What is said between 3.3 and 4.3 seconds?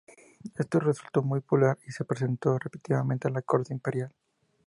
la Corte Imperial.